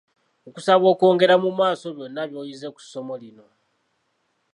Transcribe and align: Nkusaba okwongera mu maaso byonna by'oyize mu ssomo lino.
Nkusaba 0.47 0.85
okwongera 0.93 1.35
mu 1.43 1.49
maaso 1.59 1.87
byonna 1.95 2.21
by'oyize 2.29 2.67
mu 2.73 2.79
ssomo 2.85 3.13
lino. 3.21 3.45